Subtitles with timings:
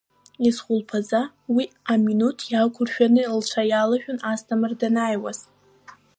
[0.45, 1.09] Есыхәылԥаз
[1.55, 5.39] уи аминуҭ иақәыршәан, лцәа иалашәон Асҭамыр данааиуаз.